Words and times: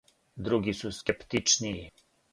Други 0.47 0.73
су 0.79 0.91
скептичнији. 1.01 1.85